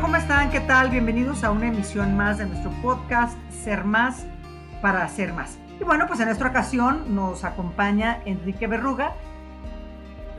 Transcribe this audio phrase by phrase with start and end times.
[0.00, 0.50] ¿cómo están?
[0.50, 0.88] ¿Qué tal?
[0.88, 4.24] Bienvenidos a una emisión más de nuestro podcast Ser Más
[4.80, 5.58] para Ser Más.
[5.78, 9.14] Y bueno, pues en esta ocasión nos acompaña Enrique Berruga.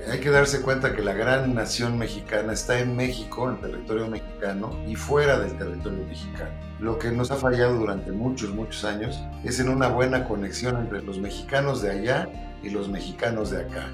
[0.10, 4.76] Hay que darse cuenta que la gran nación mexicana está en México, en territorio mexicano
[4.88, 6.52] y fuera del territorio mexicano.
[6.80, 11.04] Lo que nos ha fallado durante muchos, muchos años es en una buena conexión entre
[11.04, 12.30] los mexicanos de allá
[12.64, 13.90] y los mexicanos de acá.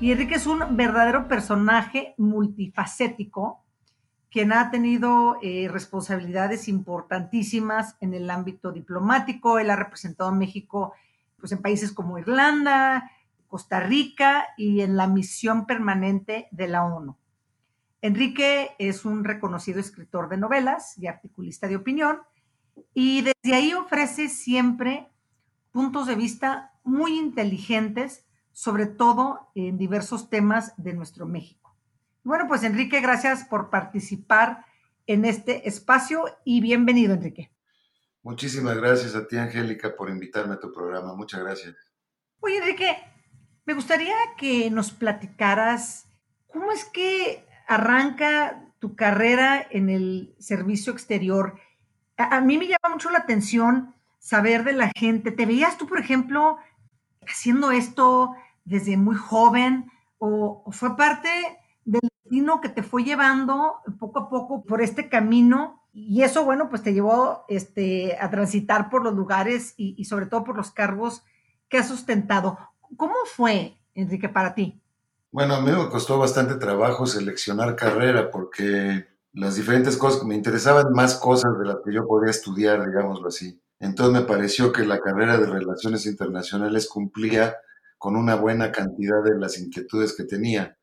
[0.00, 3.62] Y Enrique es un verdadero personaje multifacético,
[4.30, 9.58] quien ha tenido eh, responsabilidades importantísimas en el ámbito diplomático.
[9.58, 10.94] Él ha representado a México
[11.38, 13.10] pues, en países como Irlanda,
[13.46, 17.18] Costa Rica y en la misión permanente de la ONU.
[18.00, 22.20] Enrique es un reconocido escritor de novelas y articulista de opinión
[22.94, 25.08] y desde ahí ofrece siempre
[25.72, 31.76] puntos de vista muy inteligentes sobre todo en diversos temas de nuestro México.
[32.22, 34.64] Bueno, pues Enrique, gracias por participar
[35.06, 37.50] en este espacio y bienvenido, Enrique.
[38.22, 41.14] Muchísimas gracias a ti, Angélica, por invitarme a tu programa.
[41.14, 41.74] Muchas gracias.
[42.40, 42.96] Oye, Enrique,
[43.64, 46.06] me gustaría que nos platicaras
[46.52, 51.58] cómo es que arranca tu carrera en el servicio exterior.
[52.18, 55.32] A, a mí me llama mucho la atención saber de la gente.
[55.32, 56.58] ¿Te veías tú, por ejemplo,
[57.26, 61.28] haciendo esto desde muy joven o, fue parte
[61.84, 66.68] del destino que te fue llevando poco a poco por este camino y eso, bueno,
[66.68, 70.70] pues te llevó este, a transitar por los lugares y, y sobre todo por los
[70.70, 71.24] cargos
[71.68, 72.58] que has sustentado.
[72.96, 74.80] ¿Cómo fue, Enrique, para ti?
[75.32, 80.92] Bueno, a mí me costó bastante trabajo seleccionar carrera porque las diferentes cosas, me interesaban
[80.92, 83.60] más cosas de las que yo podía estudiar, digámoslo así.
[83.80, 87.56] Entonces me pareció que la carrera de Relaciones Internacionales cumplía
[87.98, 90.78] con una buena cantidad de las inquietudes que tenía.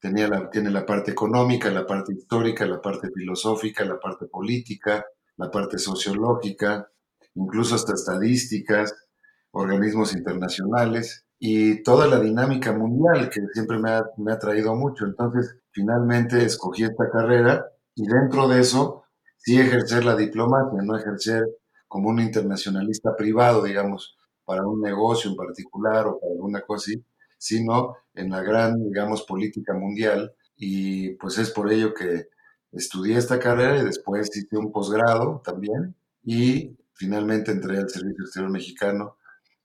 [0.00, 5.04] tenía la, tiene la parte económica, la parte histórica, la parte filosófica, la parte política,
[5.36, 6.88] la parte sociológica,
[7.34, 8.94] incluso hasta estadísticas,
[9.52, 15.04] organismos internacionales y toda la dinámica mundial que siempre me ha, me ha traído mucho.
[15.06, 17.64] Entonces, finalmente escogí esta carrera
[17.94, 19.04] y dentro de eso
[19.36, 21.44] sí ejercer la diplomacia, no ejercer
[21.94, 27.04] como un internacionalista privado, digamos, para un negocio en particular o para alguna cosa así,
[27.38, 30.34] sino en la gran, digamos, política mundial.
[30.56, 32.26] Y pues es por ello que
[32.72, 35.94] estudié esta carrera y después hice un posgrado también
[36.24, 39.16] y finalmente entré al Servicio Exterior Mexicano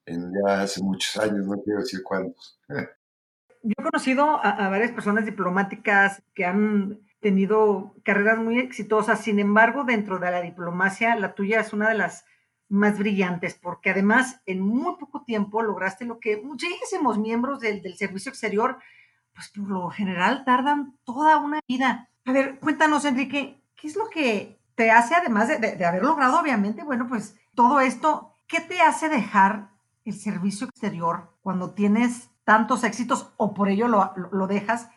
[0.06, 2.60] en ya hace muchos años, no quiero decir cuántos.
[2.68, 9.20] Yo he conocido a, a varias personas diplomáticas que han tenido carreras muy exitosas.
[9.20, 12.24] Sin embargo, dentro de la diplomacia, la tuya es una de las
[12.68, 17.96] más brillantes, porque además en muy poco tiempo lograste lo que muchísimos miembros del, del
[17.96, 18.78] servicio exterior,
[19.34, 22.08] pues por lo general tardan toda una vida.
[22.24, 26.02] A ver, cuéntanos, Enrique, ¿qué es lo que te hace, además de, de, de haber
[26.04, 29.70] logrado, obviamente, bueno, pues todo esto, ¿qué te hace dejar
[30.04, 34.88] el servicio exterior cuando tienes tantos éxitos o por ello lo, lo, lo dejas?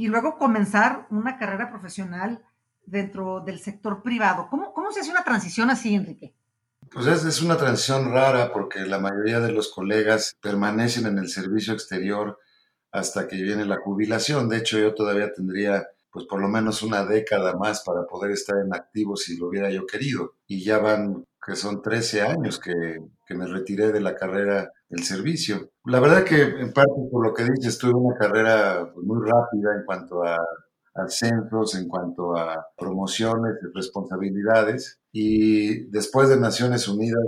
[0.00, 2.42] Y luego comenzar una carrera profesional
[2.86, 4.48] dentro del sector privado.
[4.50, 6.34] ¿Cómo, cómo se hace una transición así, Enrique?
[6.90, 11.72] Pues es, una transición rara porque la mayoría de los colegas permanecen en el servicio
[11.72, 12.38] exterior
[12.90, 14.48] hasta que viene la jubilación.
[14.48, 18.58] De hecho, yo todavía tendría pues por lo menos una década más para poder estar
[18.58, 20.34] en activo si lo hubiera yo querido.
[20.46, 22.74] Y ya van, que son 13 años que,
[23.26, 25.70] que me retiré de la carrera del servicio.
[25.86, 29.84] La verdad que en parte por lo que dices, tuve una carrera muy rápida en
[29.86, 30.36] cuanto a
[30.94, 35.00] ascensos, en cuanto a promociones responsabilidades.
[35.10, 37.24] Y después de Naciones Unidas,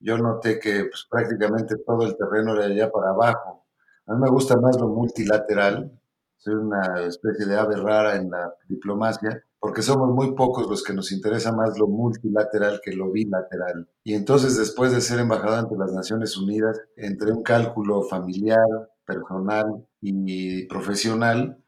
[0.00, 3.64] yo noté que pues, prácticamente todo el terreno era allá para abajo.
[4.06, 5.92] A mí me gusta más lo multilateral,
[6.38, 10.92] soy una especie de ave rara en la diplomacia, porque somos muy pocos los que
[10.92, 13.88] nos interesa más lo multilateral que lo bilateral.
[14.04, 18.66] Y entonces, después de ser embajador ante las Naciones Unidas, entre un cálculo familiar,
[19.04, 21.58] personal y profesional,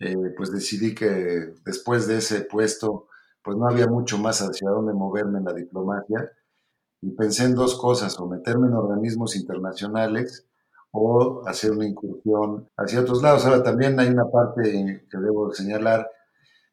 [0.00, 3.08] eh, pues decidí que después de ese puesto,
[3.42, 6.32] pues no había mucho más hacia dónde moverme en la diplomacia.
[7.02, 10.46] Y pensé en dos cosas, o meterme en organismos internacionales
[10.92, 13.44] o hacer una incursión hacia otros lados.
[13.44, 16.08] Ahora también hay una parte que debo señalar.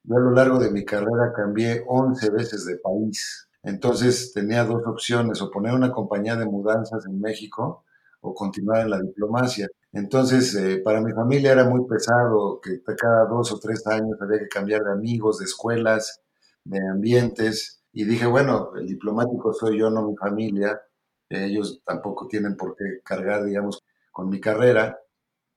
[0.03, 3.47] Yo a lo largo de mi carrera cambié 11 veces de país.
[3.63, 7.85] Entonces tenía dos opciones, o poner una compañía de mudanzas en México
[8.21, 9.67] o continuar en la diplomacia.
[9.93, 14.39] Entonces, eh, para mi familia era muy pesado que cada dos o tres años había
[14.39, 16.21] que cambiar de amigos, de escuelas,
[16.65, 17.81] de ambientes.
[17.93, 20.81] Y dije, bueno, el diplomático soy yo, no mi familia.
[21.29, 24.99] Ellos tampoco tienen por qué cargar, digamos, con mi carrera.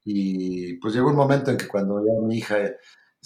[0.04, 2.56] Y pues llegó un momento en que cuando ya mi hija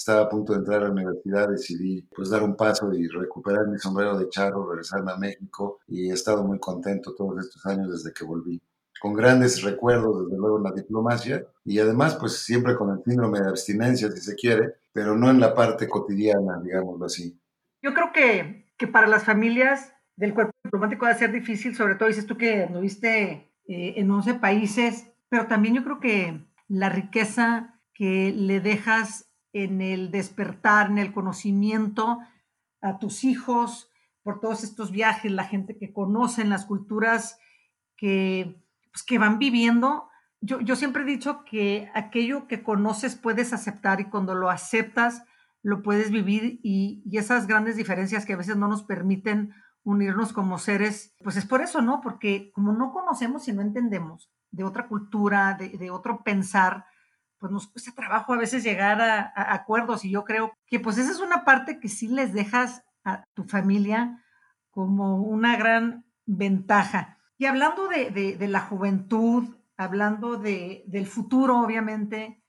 [0.00, 3.68] estaba a punto de entrar a la universidad, decidí pues dar un paso y recuperar
[3.68, 7.90] mi sombrero de charro, regresarme a México y he estado muy contento todos estos años
[7.90, 8.62] desde que volví.
[8.98, 13.40] Con grandes recuerdos, desde luego, en la diplomacia y además, pues siempre con el síndrome
[13.40, 17.38] de abstinencia, si se quiere, pero no en la parte cotidiana, digámoslo así.
[17.82, 21.96] Yo creo que, que para las familias del cuerpo diplomático va a ser difícil, sobre
[21.96, 26.88] todo dices tú que anduviste eh, en 11 países, pero también yo creo que la
[26.88, 32.18] riqueza que le dejas en el despertar, en el conocimiento
[32.80, 33.90] a tus hijos
[34.22, 37.38] por todos estos viajes, la gente que conocen, las culturas
[37.96, 38.62] que,
[38.92, 40.08] pues, que van viviendo.
[40.40, 45.24] Yo, yo siempre he dicho que aquello que conoces puedes aceptar y cuando lo aceptas
[45.62, 49.52] lo puedes vivir y, y esas grandes diferencias que a veces no nos permiten
[49.82, 52.00] unirnos como seres, pues es por eso, ¿no?
[52.00, 56.86] Porque como no conocemos y no entendemos de otra cultura, de, de otro pensar,
[57.40, 61.10] pues nos cuesta trabajo a veces llegar a, acuerdos y yo creo que pues esa
[61.10, 64.22] es una parte que sí les dejas a tu familia
[64.70, 67.18] como una gran ventaja.
[67.38, 72.44] Y hablando de, la juventud, hablando del futuro, obviamente,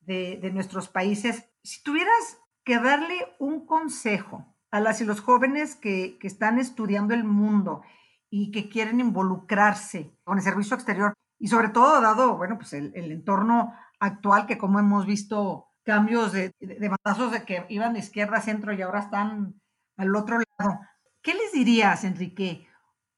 [0.00, 6.18] de, nuestros países, si tuvieras que darle un consejo a las y los jóvenes que,
[6.22, 7.82] están estudiando el mundo
[8.28, 12.92] y que quieren involucrarse con el servicio exterior, y sobre todo dado, bueno, pues el,
[12.94, 13.72] el entorno
[14.02, 18.42] actual, que como hemos visto cambios de, de, batazos de que iban de izquierda a
[18.42, 19.60] centro y ahora están
[19.96, 20.80] al otro lado.
[21.22, 22.68] ¿Qué les dirías, Enrique?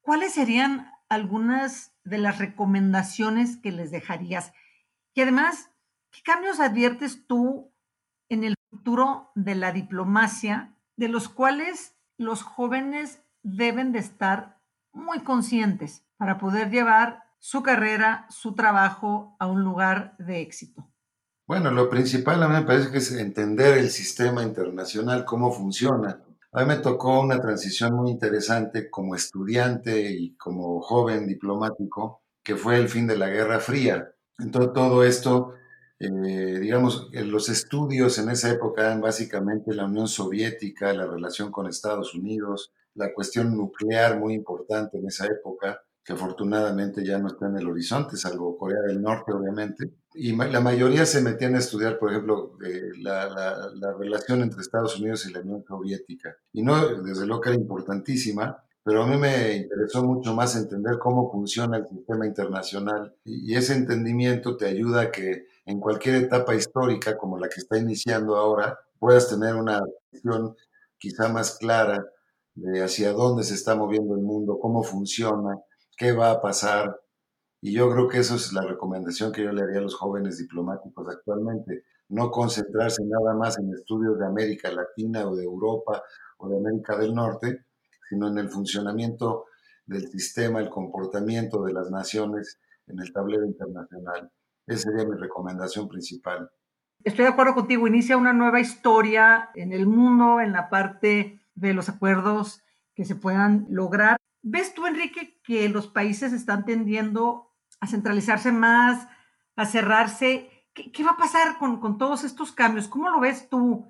[0.03, 4.53] ¿Cuáles serían algunas de las recomendaciones que les dejarías?
[5.15, 5.71] Y además,
[6.11, 7.73] ¿qué cambios adviertes tú
[8.29, 14.61] en el futuro de la diplomacia, de los cuales los jóvenes deben de estar
[14.93, 20.91] muy conscientes para poder llevar su carrera, su trabajo a un lugar de éxito?
[21.47, 26.25] Bueno, lo principal a mí me parece que es entender el sistema internacional, cómo funciona.
[26.53, 32.57] A mí me tocó una transición muy interesante como estudiante y como joven diplomático, que
[32.57, 34.11] fue el fin de la Guerra Fría.
[34.39, 35.53] Entonces todo esto,
[35.99, 36.09] eh,
[36.61, 42.15] digamos, los estudios en esa época eran básicamente la Unión Soviética, la relación con Estados
[42.15, 47.57] Unidos, la cuestión nuclear muy importante en esa época, que afortunadamente ya no está en
[47.57, 49.91] el horizonte, salvo Corea del Norte, obviamente.
[50.13, 55.01] Y la mayoría se metían a estudiar, por ejemplo, eh, la, la, relación entre Estados
[55.01, 56.37] Unidos y la Unión Soviética.
[56.53, 60.99] Y no, desde luego que era importantísima, pero a mí me interesó mucho más entender
[60.99, 63.17] cómo funciona el sistema internacional.
[63.25, 67.79] Y, ese entendimiento te ayuda a que en cualquier etapa histórica, como la que está
[67.79, 69.81] iniciando ahora, puedas tener una
[70.13, 70.55] visión
[70.99, 72.05] quizá más clara
[72.55, 75.59] de hacia dónde se está moviendo el mundo, cómo funciona,
[75.97, 77.01] qué va a pasar.
[77.61, 80.39] Y yo creo que eso es la recomendación que yo le haría a los jóvenes
[80.39, 81.85] diplomáticos actualmente.
[82.09, 86.03] No concentrarse nada más en estudios de América Latina o de Europa
[86.39, 87.65] o de América del Norte,
[88.09, 89.47] sino en el funcionamiento
[89.87, 94.31] del sistema, el comportamiento de las naciones en el tablero internacional.
[94.67, 96.51] Esa sería mi recomendación principal.
[97.03, 97.87] Estoy de acuerdo contigo.
[97.87, 102.63] Inicia una nueva historia en el mundo, en la parte de los acuerdos
[102.95, 104.17] que se puedan lograr.
[104.47, 107.51] ¿Ves tú, Enrique, que los países están tendiendo
[107.81, 109.09] a centralizarse más,
[109.57, 110.69] a cerrarse?
[110.75, 112.87] ¿Qué, va a pasar con, todos estos cambios?
[112.87, 113.89] ¿Cómo lo ves tú?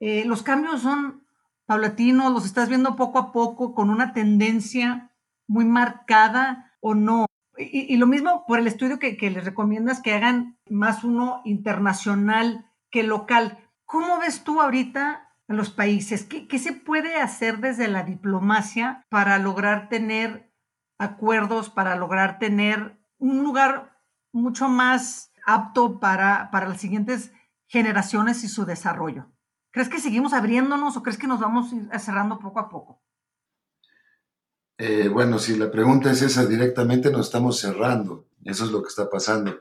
[0.00, 1.24] Eh, ¿Los cambios son
[1.66, 2.32] paulatinos?
[2.32, 5.12] ¿Los estás viendo poco a poco con una tendencia
[5.46, 7.26] muy marcada o no?
[7.56, 12.66] Y, lo mismo por el estudio que, que les recomiendas que hagan más uno internacional
[12.90, 13.56] que local.
[13.84, 16.24] ¿Cómo ves tú ahorita los países?
[16.24, 20.52] ¿Qué, se puede hacer desde la diplomacia para lograr tener
[20.98, 23.98] acuerdos, para lograr tener un lugar
[24.32, 27.32] mucho más apto para, para las siguientes
[27.66, 29.32] generaciones y su desarrollo?
[29.70, 33.02] ¿Crees que seguimos abriéndonos o crees que nos vamos cerrando poco a poco?
[34.78, 38.26] Eh, bueno, si la pregunta es esa directamente, nos estamos cerrando.
[38.44, 39.60] Eso es lo que está pasando.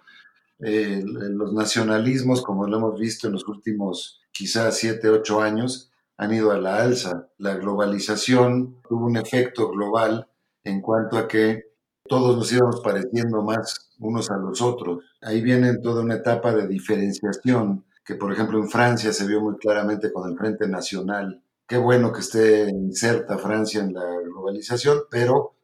[0.64, 6.34] Eh, los nacionalismos, como lo hemos visto en los últimos quizás siete, ocho años, han
[6.34, 7.30] ido a la alza.
[7.38, 10.28] La globalización tuvo un efecto global
[10.64, 11.72] en cuanto a que
[12.08, 15.04] todos nos íbamos pareciendo más unos a los otros.
[15.22, 19.58] Ahí viene toda una etapa de diferenciación que, por ejemplo, en Francia se vio muy
[19.58, 21.44] claramente con el Frente Nacional.
[21.68, 25.56] Qué bueno que esté inserta Francia en la globalización, pero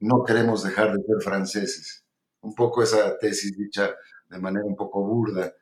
[0.00, 2.04] no queremos dejar de ser franceses.
[2.40, 3.90] Un poco esa tesis dicha
[4.30, 5.52] de manera un poco burda.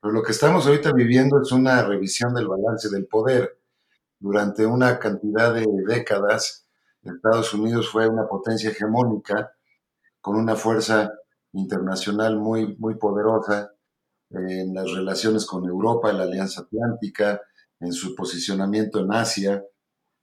[0.00, 3.58] Pero lo que estamos ahorita viviendo es una revisión del balance del poder.
[4.18, 6.66] Durante una cantidad de décadas,
[7.02, 9.52] Estados Unidos fue una potencia hegemónica
[10.20, 11.12] con una fuerza
[11.52, 13.72] internacional muy, muy poderosa.
[14.30, 17.42] en las relaciones con Europa, en la Alianza Atlántica,
[17.80, 19.62] en su posicionamiento en Asia,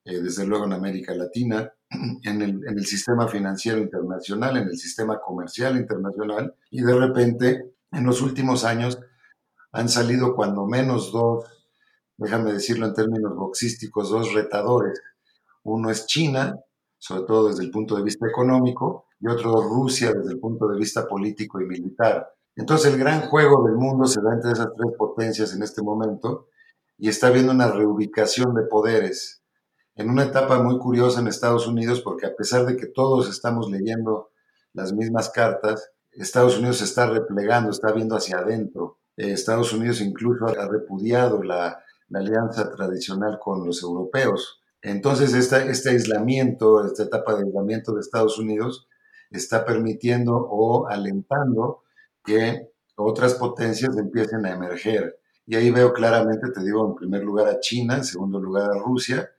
[0.03, 1.71] eh, desde luego en América Latina,
[2.23, 8.05] el, en el, sistema financiero internacional, en el sistema comercial internacional, y de repente, en
[8.05, 8.99] los últimos años,
[9.71, 11.45] han salido cuando menos dos,
[12.17, 14.99] déjame decirlo en términos boxísticos, dos retadores.
[15.63, 16.55] Uno es China,
[16.97, 20.77] sobre todo desde el punto de vista económico, y otro Rusia desde el punto de
[20.77, 22.33] vista político y militar.
[22.55, 26.47] Entonces el gran juego del mundo se da entre esas tres potencias en este momento
[26.97, 29.43] y está habiendo una reubicación de poderes
[29.95, 33.69] en una etapa muy curiosa en Estados Unidos porque a pesar de que todos estamos
[33.69, 34.29] leyendo
[34.73, 38.99] las mismas cartas, Estados Unidos se está replegando, está viendo hacia adentro.
[39.17, 44.61] Eh, Estados Unidos incluso ha repudiado la, la alianza tradicional con los europeos.
[44.81, 48.87] Entonces, este aislamiento, esta etapa de aislamiento de Estados Unidos,
[49.29, 51.83] está permitiendo o alentando
[52.23, 55.19] que otras potencias empiecen a emerger.
[55.45, 58.79] Y ahí veo claramente, te digo, en primer lugar a China, en segundo lugar a
[58.79, 59.29] Rusia,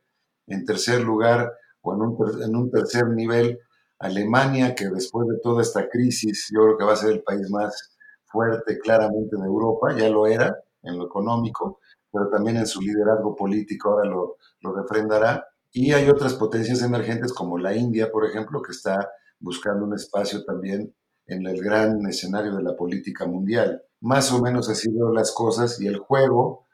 [0.46, 3.60] en tercer lugar o en un, en un tercer nivel
[4.00, 7.50] Alemania, que después de toda esta crisis yo creo que va a ser el país
[7.50, 11.80] más fuerte claramente de Europa, ya lo era en lo económico,
[12.10, 15.46] pero también en su liderazgo político ahora lo, lo refrendará.
[15.72, 20.44] Y hay otras potencias emergentes como la India, por ejemplo, que está buscando un espacio
[20.44, 20.94] también
[21.26, 23.82] en el gran escenario de la política mundial.
[24.00, 26.66] Más o menos así veo las cosas y el juego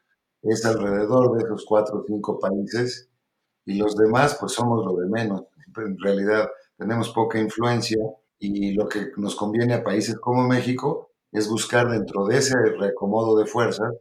[0.42, 3.10] es alrededor de esos cuatro o cinco países
[3.64, 5.44] y los demás pues somos lo de menos.
[5.76, 7.98] En realidad tenemos poca influencia
[8.38, 13.38] y lo que nos conviene a países como México es buscar dentro de ese reacomodo
[13.38, 13.94] de fuerzas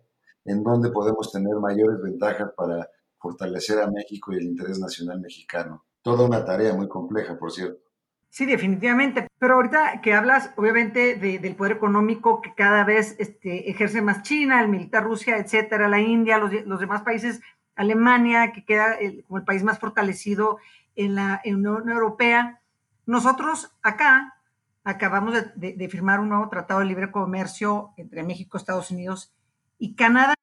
[0.46, 5.84] en donde podemos tener mayores ventajas para fortalecer a México y el interés nacional mexicano.
[6.02, 7.82] Toda una tarea muy compleja, por cierto.
[8.30, 9.28] Sí, definitivamente.
[9.40, 14.62] Pero ahorita que hablas, obviamente, del poder económico que cada vez este, ejerce más China,
[14.62, 17.42] el militar Rusia, etcétera, la India, los, los demás países,
[17.76, 20.58] Alemania, que queda como el país más fortalecido
[20.96, 22.62] en la Unión Europea.
[23.06, 24.36] Nosotros acá
[24.84, 29.34] acabamos de, firmar un nuevo tratado de libre comercio entre México, Estados Unidos
[29.78, 30.36] y Canadá.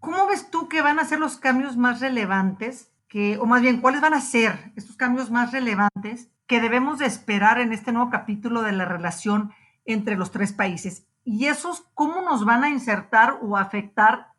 [0.00, 2.92] ¿Cómo ves tú que van a ser los cambios más relevantes?
[3.08, 7.06] Que, o más bien, ¿cuáles van a ser estos cambios más relevantes que debemos de
[7.06, 9.52] esperar en este nuevo capítulo de la relación
[9.84, 11.06] entre los tres países?
[11.24, 14.32] Y esos, ¿cómo nos van a insertar o afectar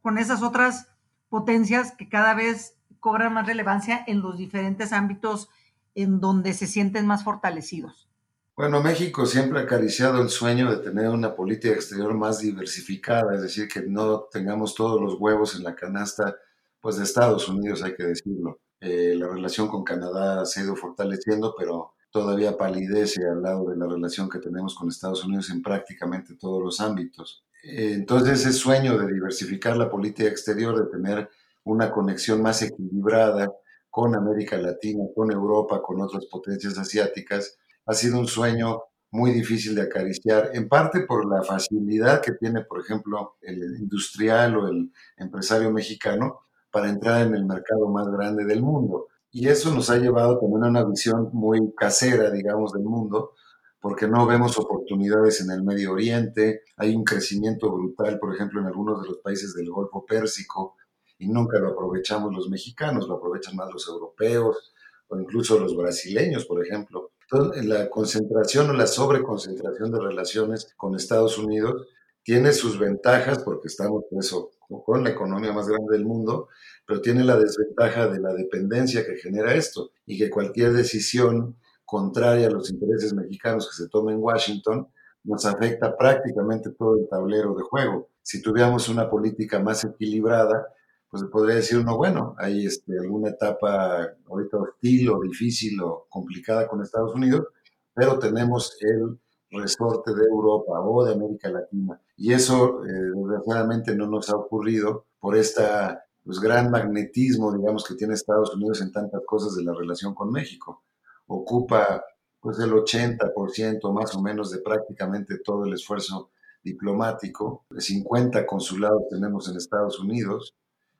[0.00, 0.88] con esas otras
[1.28, 5.50] potencias que cada vez cobran más relevancia en los diferentes ámbitos
[5.94, 8.08] en donde se sienten más fortalecidos?
[8.56, 13.42] Bueno, México siempre ha acariciado el sueño de tener una política exterior más diversificada, es
[13.42, 16.36] decir, que no tengamos todos los huevos en la canasta,
[16.80, 18.60] pues de Estados Unidos, hay que decirlo.
[18.80, 23.76] Eh, la relación con Canadá se ha ido fortaleciendo, pero todavía palidece al lado de
[23.76, 27.44] la relación que tenemos con Estados Unidos en prácticamente todos los ámbitos.
[27.64, 31.28] Eh, entonces, ese sueño de diversificar la política exterior, de tener
[31.64, 33.50] una conexión más equilibrada
[33.94, 38.82] con América Latina, con Europa, con otras potencias asiáticas, ha sido un sueño
[39.12, 44.56] muy difícil de acariciar, en parte por la facilidad que tiene, por ejemplo, el industrial
[44.56, 46.40] o el empresario mexicano
[46.72, 49.06] para entrar en el mercado más grande del mundo.
[49.30, 53.34] Y eso nos ha llevado también a una visión muy casera, digamos, del mundo,
[53.80, 58.66] porque no vemos oportunidades en el Medio Oriente, hay un crecimiento brutal, por ejemplo, en
[58.66, 60.74] algunos de los países del Golfo Pérsico,
[61.18, 64.74] y nunca lo aprovechamos los mexicanos, lo aprovechan más los europeos
[65.08, 71.38] o incluso los brasileños, por ejemplo la concentración o la sobreconcentración de relaciones con Estados
[71.38, 71.88] Unidos
[72.22, 74.50] tiene sus ventajas porque estamos eso,
[74.84, 76.48] con la economía más grande del mundo,
[76.86, 82.46] pero tiene la desventaja de la dependencia que genera esto y que cualquier decisión contraria
[82.46, 84.88] a los intereses mexicanos que se tome en Washington
[85.24, 88.08] nos afecta prácticamente todo el tablero de juego.
[88.22, 90.66] Si tuviéramos una política más equilibrada,
[91.14, 96.66] pues podría decir uno, bueno, hay este, alguna etapa ahorita hostil o difícil o complicada
[96.66, 97.46] con Estados Unidos,
[97.94, 99.16] pero tenemos el
[99.48, 102.00] resorte de Europa o de América Latina.
[102.16, 107.94] Y eso, eh, desgraciadamente, no nos ha ocurrido por esta pues, gran magnetismo, digamos, que
[107.94, 110.82] tiene Estados Unidos en tantas cosas de la relación con México.
[111.28, 112.02] Ocupa
[112.40, 116.32] pues el 80% más o menos de prácticamente todo el esfuerzo
[116.64, 117.66] diplomático.
[117.78, 120.56] 50 consulados tenemos en Estados Unidos,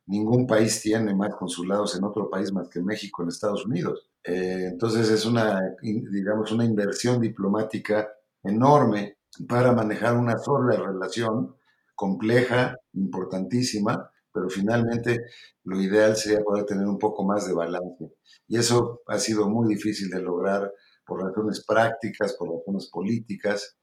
[0.06, 4.10] ningún país tiene más consulados en otro país más que México en Estados Unidos.
[4.22, 8.08] Eh, entonces es una, digamos, una inversión diplomática
[8.42, 9.18] enorme
[9.48, 11.56] para manejar una sola relación
[11.94, 15.26] compleja, importantísima, pero finalmente
[15.64, 18.12] lo ideal sería poder tener un poco más de balance.
[18.48, 20.72] Y eso ha sido muy difícil de lograr
[21.06, 23.76] por razones prácticas, por razones políticas.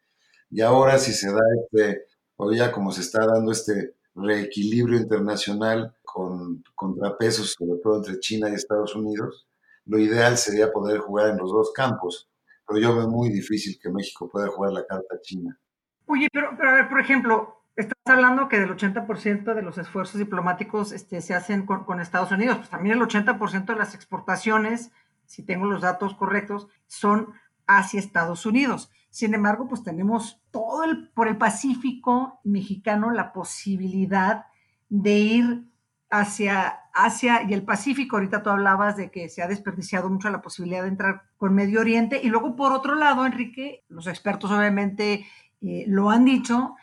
[0.49, 2.05] Y ahora si se da este
[2.53, 8.53] ya como se está dando este reequilibrio internacional con contrapesos, sobre todo entre China y
[8.53, 9.47] Estados Unidos,
[9.85, 12.29] lo ideal sería poder jugar en los dos campos,
[12.67, 15.59] pero yo veo muy difícil que México pueda jugar la carta china.
[16.05, 20.91] Oye, pero, a ver, por ejemplo, estás hablando que del 80% de los esfuerzos diplomáticos
[20.91, 24.91] este, se hacen con, con, Estados Unidos, pues también el 80% de las exportaciones,
[25.25, 27.33] si tengo los datos correctos, son
[27.67, 28.91] hacia Estados Unidos.
[29.09, 34.45] Sin embargo, pues tenemos todo el, por el Pacífico mexicano la posibilidad
[34.89, 35.70] de ir
[36.11, 38.17] hacia Asia y el Pacífico.
[38.17, 41.79] Ahorita tú hablabas de que se ha desperdiciado mucho la posibilidad de entrar por Medio
[41.79, 42.19] Oriente.
[42.21, 45.25] Y luego, por otro lado, Enrique, los expertos obviamente
[45.61, 46.75] eh, lo han dicho,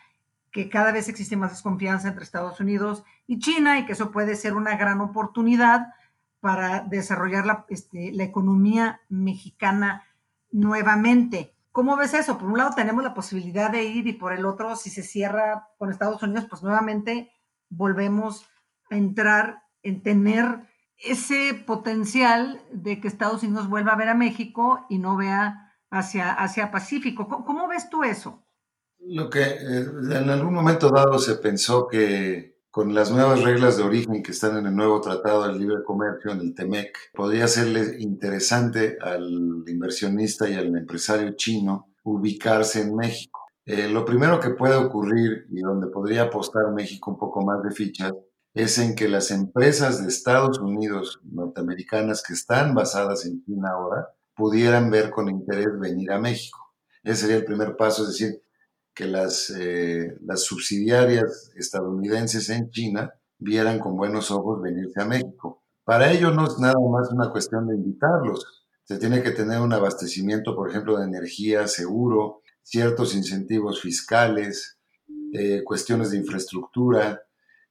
[0.51, 4.35] que cada vez existe más desconfianza entre Estados Unidos y China y que eso puede
[4.35, 5.93] ser una gran oportunidad
[6.39, 10.03] para desarrollar la, este, la economía mexicana
[10.51, 11.53] nuevamente.
[11.71, 12.39] ¿Cómo ves eso?
[12.39, 15.67] Por un lado tenemos la posibilidad de ir y por el otro, si se cierra
[15.77, 17.31] con Estados Unidos, pues nuevamente
[17.69, 18.49] volvemos
[18.97, 20.67] entrar en tener
[20.97, 26.33] ese potencial de que Estados Unidos vuelva a ver a México y no vea hacia,
[26.33, 27.27] hacia Pacífico.
[27.27, 28.43] ¿Cómo, ves tú eso?
[28.99, 33.83] Lo que eh, en algún momento dado se pensó que con las nuevas reglas de
[33.83, 37.95] origen que están en el nuevo Tratado del Libre Comercio, en el TEMEC, podría serle
[37.99, 43.39] interesante al inversionista y al empresario chino ubicarse en México.
[43.65, 47.71] Eh, lo primero que puede ocurrir y donde podría apostar México un poco más de
[47.71, 48.13] fichas
[48.61, 54.09] es en que las empresas de Estados Unidos norteamericanas que están basadas en China ahora
[54.35, 56.59] pudieran ver con interés venir a México.
[57.03, 58.41] Ese sería el primer paso, es decir,
[58.93, 65.63] que las, eh, las subsidiarias estadounidenses en China vieran con buenos ojos venirse a México.
[65.85, 68.67] Para ello no es nada más una cuestión de invitarlos.
[68.83, 74.77] Se tiene que tener un abastecimiento, por ejemplo, de energía seguro, ciertos incentivos fiscales,
[75.31, 77.21] eh, cuestiones de infraestructura,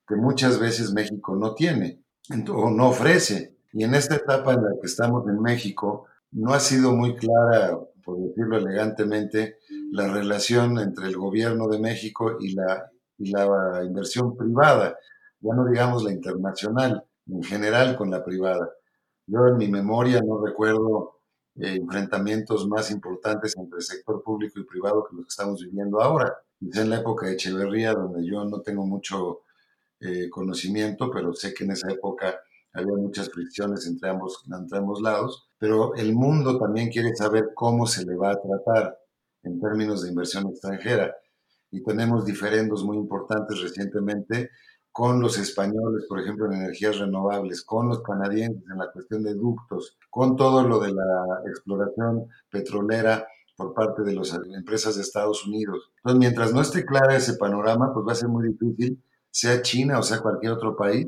[0.08, 2.02] que muchas veces México no tiene
[2.50, 3.56] o no ofrece.
[3.72, 7.78] Y en esta etapa en la que estamos en México, no ha sido muy clara,
[8.04, 9.58] por decirlo elegantemente,
[9.92, 14.96] la relación entre el gobierno de México y la, y la inversión privada,
[15.40, 18.70] ya no digamos la internacional, en general con la privada.
[19.26, 21.20] Yo en mi memoria no recuerdo
[21.56, 26.00] eh, enfrentamientos más importantes entre el sector público y privado que los que estamos viviendo
[26.00, 26.34] ahora.
[26.58, 29.42] Quizá en la época de Echeverría, donde yo no tengo mucho
[30.00, 32.38] eh, conocimiento, pero sé que en esa época
[32.72, 37.86] había muchas fricciones entre ambos, entre ambos lados, pero el mundo también quiere saber cómo
[37.86, 38.96] se le va a tratar
[39.42, 41.14] en términos de inversión extranjera.
[41.70, 44.50] Y tenemos diferendos muy importantes recientemente
[44.92, 49.34] con los españoles, por ejemplo, en energías renovables, con los canadienses en la cuestión de
[49.34, 55.46] ductos, con todo lo de la exploración petrolera por parte de las empresas de Estados
[55.46, 55.90] Unidos.
[55.98, 59.02] Entonces, mientras no esté clara ese panorama, pues va a ser muy difícil
[59.38, 61.06] sea China o sea cualquier otro país,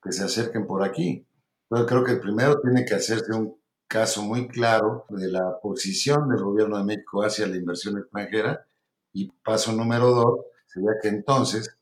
[0.00, 1.26] que se acerquen por aquí.
[1.64, 3.56] Entonces creo que primero tiene que hacerse un
[3.88, 8.64] caso muy claro de la posición del gobierno de México hacia la inversión extranjera
[9.12, 11.76] y paso número dos sería que entonces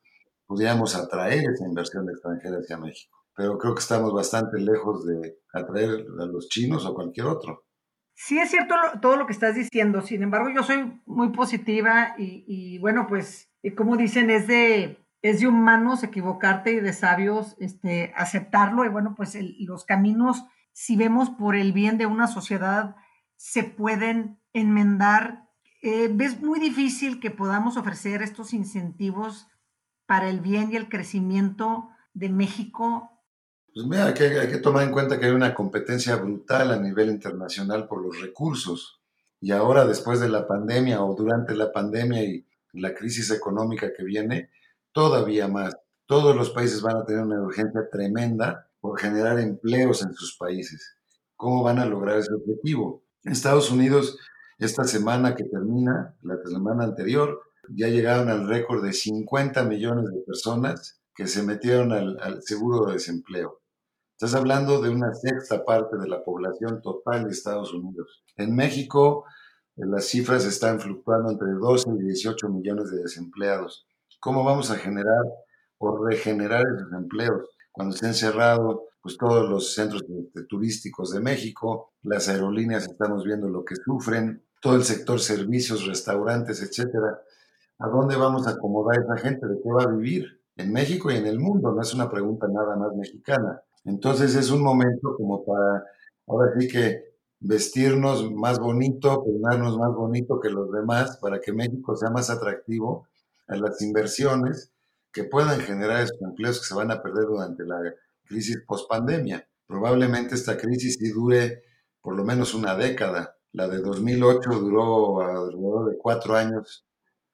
[0.46, 3.18] pudiéramos atraer esa inversión extranjera hacia México.
[3.36, 7.64] Pero creo que estamos bastante lejos de atraer a los chinos o cualquier otro.
[8.14, 10.00] Sí, es cierto todo lo que estás diciendo.
[10.00, 15.40] Sin embargo, yo soy muy positiva y, y bueno, pues, como dicen, es de es
[15.40, 18.84] de humanos equivocarte y de sabios este, aceptarlo.
[18.84, 22.96] Y bueno, pues los caminos, si vemos por el bien de una sociedad,
[23.36, 25.48] se pueden enmendar.
[25.80, 29.46] Eh, ¿Ves muy difícil que podamos ofrecer estos incentivos
[30.06, 33.08] para el bien y el crecimiento de México?
[33.72, 37.08] Pues mira, que, hay que tomar en cuenta que hay una competencia brutal a nivel
[37.08, 39.00] internacional por los recursos.
[39.40, 44.04] Y ahora, después de la pandemia o durante la pandemia y la crisis económica que
[44.04, 44.50] viene,
[44.92, 45.76] todavía más.
[46.06, 50.96] Todos los países van a tener una urgencia tremenda por generar empleos en sus países.
[51.36, 53.04] ¿Cómo van a lograr ese objetivo?
[53.24, 54.18] Estados Unidos,
[54.58, 60.20] esta semana que termina, la semana anterior, ya llegaron al récord de 50 millones de
[60.20, 63.60] personas que se metieron al, seguro de desempleo.
[64.12, 68.24] Estás hablando de una sexta parte de la población total de Estados Unidos.
[68.36, 69.24] En México,
[69.76, 73.86] eh, las cifras están fluctuando entre 12 y 18 millones de desempleados.
[74.22, 75.24] ¿Cómo vamos a generar
[75.78, 77.42] o regenerar esos empleos?
[77.72, 80.04] Cuando se han cerrado pues todos los centros
[80.48, 86.62] turísticos de México, las aerolíneas estamos viendo lo que sufren, todo el sector servicios, restaurantes,
[86.62, 87.20] etcétera.
[87.80, 89.44] ¿A dónde vamos a acomodar a esa gente?
[89.48, 90.40] ¿De qué va a vivir?
[90.54, 93.60] En México y en el mundo, no es una pregunta nada más mexicana.
[93.84, 95.84] Entonces es un momento como para,
[96.28, 101.96] ahora sí que vestirnos más bonito, peinarnos más bonito que los demás para que México
[101.96, 103.08] sea más atractivo
[103.52, 104.72] a las inversiones
[105.12, 107.78] que puedan generar esos empleos que se van a perder durante la
[108.24, 109.46] crisis post-pandemia.
[109.66, 111.62] Probablemente esta crisis sí dure
[112.00, 113.36] por lo menos una década.
[113.52, 116.86] La de 2008 duró alrededor de cuatro años,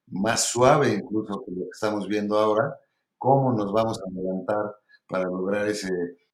[0.09, 2.77] más suave incluso que lo que estamos viendo ahora.
[3.17, 4.75] ¿Cómo nos vamos a levantar
[5.09, 5.89] para lograr ese,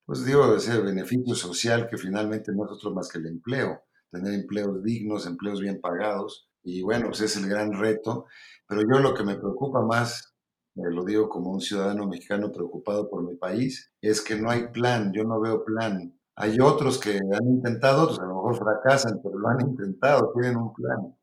[0.05, 3.83] pues digo, ese beneficio social que finalmente no es otro más que el empleo?
[4.11, 6.47] Tener empleos dignos, empleos bien pagados.
[6.65, 8.25] Y bueno, pues es el gran reto.
[8.67, 10.35] Pero yo lo que me preocupa más
[10.75, 15.11] lo digo como un ciudadano mexicano preocupado por mi país, es que no hay plan,
[15.13, 16.13] yo no veo plan.
[16.35, 20.57] Hay otros que han intentado, otros a lo mejor fracasan, pero lo han intentado, tienen
[20.57, 21.15] un plan.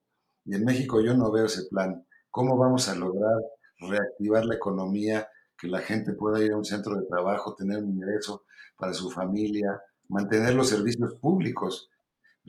[0.47, 2.05] Y en México yo no veo ese plan.
[2.31, 3.43] ¿Cómo vamos a lograr
[3.79, 5.29] reactivar la economía,
[5.59, 8.45] que la gente pueda ir a un centro de trabajo, tener un ingreso
[8.77, 11.91] para su familia, mantener los servicios públicos?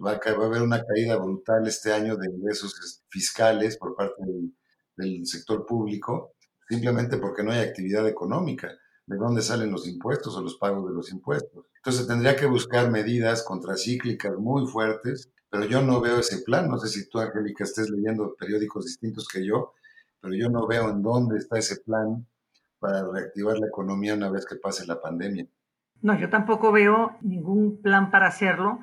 [0.03, 4.55] Va a, va haber una caída brutal este año de ingresos fiscales por parte del,
[4.95, 6.33] del sector público
[6.67, 8.71] simplemente porque no hay actividad económica.
[9.05, 11.65] ¿De dónde salen los impuestos o los pagos de los impuestos?
[11.75, 16.69] Entonces tendría que buscar medidas contracíclicas muy fuertes, pero yo no veo ese plan.
[16.69, 19.73] No sé si tú, Angélica, estés leyendo periódicos distintos que yo,
[20.21, 22.25] pero yo no veo en dónde está ese plan
[22.79, 25.47] para reactivar la economía una vez que pase la pandemia.
[26.01, 28.79] No, yo tampoco veo ningún plan para hacerlo,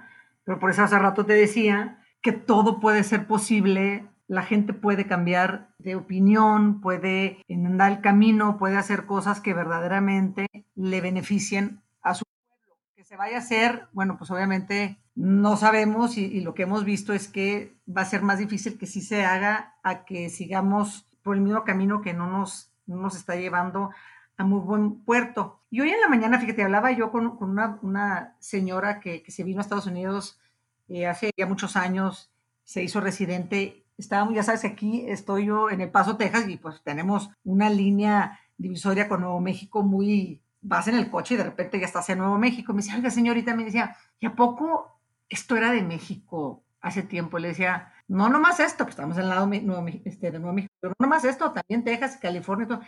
[0.51, 5.07] pero por eso hace rato te decía que todo puede ser posible la gente puede
[5.07, 12.17] cambiar de opinión, puede enmendar el camino, puede hacer cosas que verdaderamente le beneficien a
[12.17, 12.77] su pueblo.
[12.97, 17.13] Que se vaya a hacer, bueno, pues obviamente no sabemos y, lo que hemos visto
[17.13, 21.37] es que va a ser más difícil que sí se haga a que sigamos por
[21.37, 23.91] el mismo camino que no nos, nos está llevando
[24.41, 25.61] a muy buen puerto.
[25.71, 29.63] Y hoy en la mañana, fíjate, hablaba yo con, una, señora que, se vino a
[29.63, 30.41] Estados Unidos
[30.89, 32.31] eh, hace ya muchos años,
[32.65, 36.83] se hizo residente estábamos, ya sabes, aquí estoy yo en El Paso, Texas, y pues
[36.83, 41.79] tenemos una línea divisoria con Nuevo México muy, vas en el coche y de repente
[41.79, 42.73] ya estás en Nuevo México.
[42.73, 44.99] Me decía, oiga, señorita, me decía, ¿y a poco
[45.29, 47.39] esto era de México hace tiempo?
[47.39, 50.75] Le decía, no nomás esto, pues estamos en el lado Nuevo, este, de Nuevo México,
[50.81, 52.81] pero no nomás esto, también Texas, California, todo.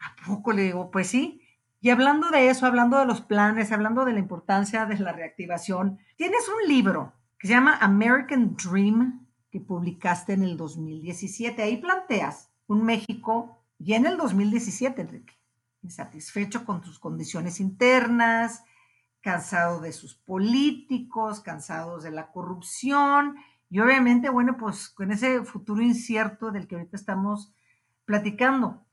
[0.00, 0.52] ¿A poco?
[0.52, 1.42] Le digo, pues sí.
[1.80, 5.98] Y hablando de eso, hablando de los planes, hablando de la importancia de la reactivación,
[6.16, 11.62] tienes un libro que se llama American Dream que publicaste en el 2017.
[11.62, 15.38] Ahí planteas un México y en el 2017, Enrique,
[15.82, 18.64] insatisfecho con tus condiciones internas,
[19.20, 23.36] cansado de sus políticos, cansados de la corrupción
[23.70, 27.52] y obviamente, bueno, pues con ese futuro incierto del que ahorita estamos
[28.04, 28.84] platicando.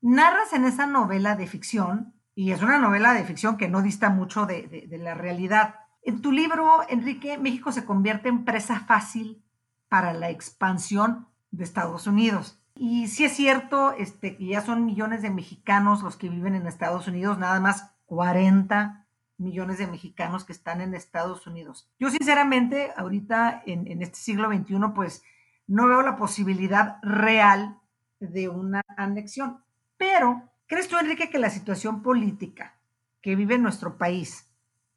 [0.00, 4.10] Narras en esa novela de ficción, y es una novela de ficción que no dista
[4.10, 5.76] mucho de, la realidad.
[6.02, 9.42] En tu libro, Enrique, México se convierte en presa fácil
[9.88, 12.60] para la expansión de Estados Unidos.
[12.74, 16.66] Y sí es cierto este, que ya son millones de mexicanos los que viven en
[16.66, 19.06] Estados Unidos, nada más 40
[19.38, 21.90] millones de mexicanos que están en Estados Unidos.
[21.98, 25.22] Yo sinceramente, ahorita en, en este siglo XXI, pues
[25.66, 27.80] no veo la posibilidad real
[28.20, 29.64] de una anexión.
[29.96, 32.74] Pero, ¿crees tú, Enrique, que la situación política
[33.22, 34.46] que vive nuestro país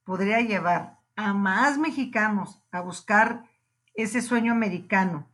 [0.04, 3.44] podría llevar a más mexicanos a buscar
[3.94, 5.28] ese sueño americano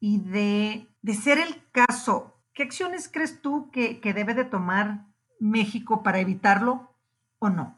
[0.00, 5.06] y de, ser el caso, ¿qué acciones crees tú que, debe de tomar
[5.38, 6.90] México para evitarlo
[7.38, 7.76] o no?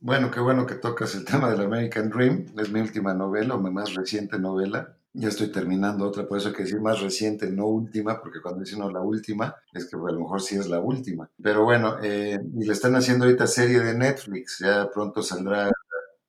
[0.00, 2.46] Bueno, qué bueno que tocas el tema del American Dream.
[2.58, 4.96] Es mi última novela o mi más reciente novela.
[5.14, 8.60] Ya estoy terminando otra, por eso hay que decir más reciente, no última, porque cuando
[8.60, 11.30] dicen no la última, es que a lo mejor sí es la última.
[11.42, 15.70] Pero bueno, eh, y le están haciendo ahorita serie de Netflix, ya pronto saldrá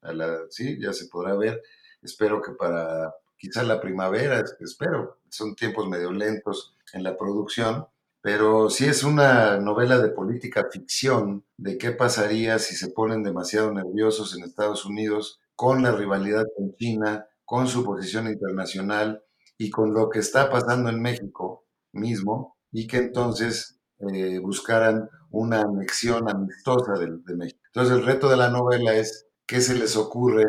[0.01, 1.61] a la, sí, ya se podrá ver.
[2.01, 5.19] Espero que para quizá la primavera, espero.
[5.29, 7.87] Son tiempos medio lentos en la producción,
[8.21, 13.71] pero sí es una novela de política ficción, de qué pasaría si se ponen demasiado
[13.73, 19.23] nerviosos en Estados Unidos con la rivalidad con China, con su posición internacional
[19.57, 25.61] y con lo que está pasando en México mismo, y que entonces eh, buscaran una
[25.61, 27.59] anexión amistosa de, de México.
[27.67, 30.43] Entonces el reto de la novela es qué se les ocurre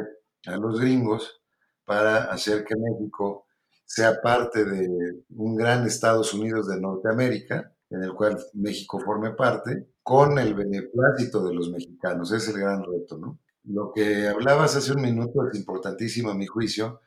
[0.47, 1.43] a los gringos
[1.85, 3.47] para hacer que México
[3.85, 4.89] sea parte de
[5.31, 11.45] un gran Estados Unidos de Norteamérica, en el cual México forme parte, con el beneplácito
[11.47, 12.33] de los mexicanos.
[12.33, 13.39] Es el gran reto, ¿no?
[13.65, 17.01] Lo que hablabas hace un minuto es importantísimo a mi juicio,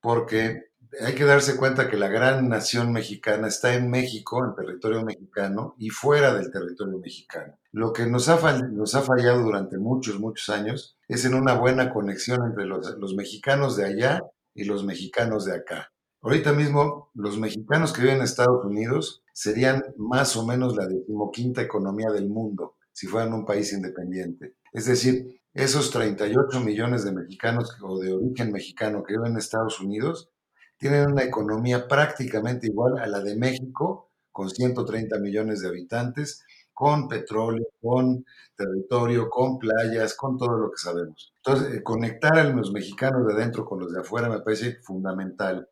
[0.00, 5.04] porque hay que darse cuenta que la gran nación mexicana está en México, en territorio
[5.04, 7.58] mexicano, y fuera del territorio mexicano.
[7.72, 12.66] Lo que nos ha, fallado durante muchos, muchos años es en una buena conexión entre
[12.66, 14.22] los, los mexicanos de allá
[14.54, 15.92] y los mexicanos de acá.
[16.22, 21.60] Ahorita mismo, los mexicanos que viven en Estados Unidos serían más o menos la decimoquinta
[21.60, 24.54] economía del mundo si fueran un país independiente.
[24.72, 29.80] Es decir, esos 38 millones de mexicanos o de origen mexicano que viven en Estados
[29.80, 30.30] Unidos
[30.76, 37.06] tienen una economía prácticamente igual a la de México, con 130 millones de habitantes, con
[37.08, 38.24] petróleo, con
[38.56, 41.32] territorio, con playas, con todo lo que sabemos.
[41.36, 45.68] Entonces, eh, conectar a los mexicanos de adentro con los de afuera me parece fundamental.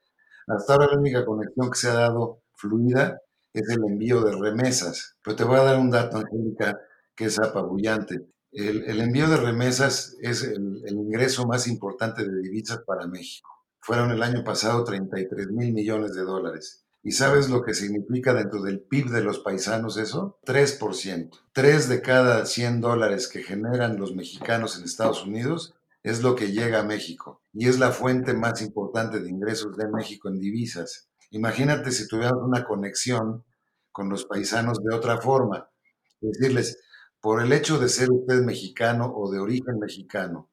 [0.47, 3.21] Hasta ahora la única conexión que se ha dado fluida
[3.53, 5.17] es el envío de remesas.
[5.25, 6.81] Pero te voy a dar un dato, Angélica,
[7.17, 8.21] que es apabullante.
[8.53, 13.49] El, envío de remesas es el, el, ingreso más importante de divisas para México.
[13.81, 16.85] Fueron el año pasado 33 mil millones de dólares.
[17.03, 20.39] ¿Y sabes lo que significa dentro del PIB de los paisanos eso?
[20.45, 21.31] 3%.
[21.53, 26.53] 3 de cada 100 dólares que generan los mexicanos en Estados Unidos es lo que
[26.53, 31.09] llega a México y es la fuente más importante de ingresos de México en divisas.
[31.31, 33.45] Imagínate si tuviéramos una conexión
[33.91, 35.71] con los paisanos de otra forma.
[36.21, 36.79] Decirles,
[37.23, 40.51] por el hecho de ser usted mexicano o de origen mexicano,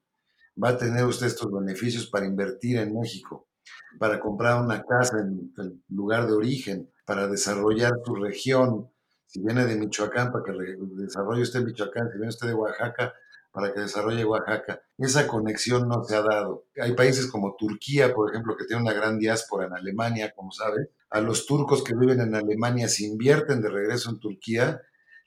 [0.62, 3.50] va a tener usted estos beneficios para invertir en México
[3.98, 8.90] para comprar una casa en el lugar de origen, para desarrollar su región.
[9.26, 10.52] Si viene de Michoacán, para que
[10.96, 13.12] desarrolle usted Michoacán, si viene usted de Oaxaca,
[13.52, 14.80] para que desarrolle Oaxaca.
[14.98, 16.66] Esa conexión no se ha dado.
[16.80, 20.90] Hay países como Turquía, por ejemplo, que tiene una gran diáspora en Alemania, como sabe.
[21.10, 24.80] A los turcos que viven en Alemania, si invierten de regreso en Turquía,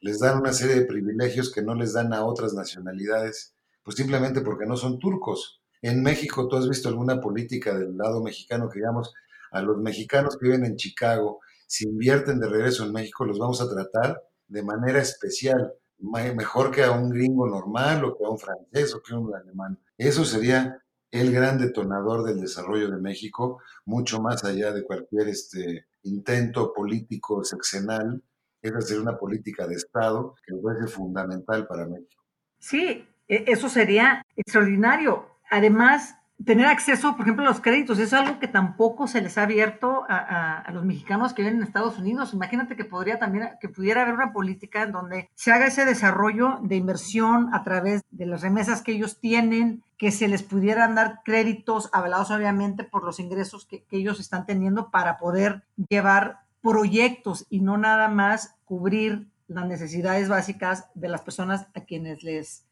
[0.04, 4.42] les dan una serie de privilegios que no les dan a otras nacionalidades, pues simplemente
[4.42, 5.62] porque no son turcos.
[5.82, 9.14] En México, ¿tú has visto alguna política del lado mexicano que digamos
[9.52, 13.62] a los mexicanos que viven en Chicago, si invierten de regreso en México, los vamos
[13.62, 18.38] a tratar de manera especial, mejor que a un gringo normal o que a un
[18.38, 19.80] francés o que a un alemán?
[19.98, 25.86] Eso sería el gran detonador del desarrollo de México, mucho más allá de cualquier este,
[26.02, 28.22] intento político sexenal,
[28.64, 32.24] es decir, una política de Estado que ser fundamental para México.
[32.60, 35.28] Sí, e, eso sería extraordinario.
[35.52, 39.44] Además, tener acceso, por ejemplo, a los créditos, es algo que tampoco se les ha
[39.44, 42.34] abierto a, los mexicanos que viven en Estados Unidos.
[42.34, 46.60] Imagínate que podría también, que pudiera haber una política en donde se haga ese desarrollo
[46.62, 51.22] de inversión a través de las remesas que ellos tienen, que se les pudieran dar
[51.24, 57.46] créditos avalados obviamente por los ingresos que, que ellos están teniendo para poder llevar proyectos
[57.50, 62.66] y no nada más cubrir las necesidades básicas de las personas a quienes les,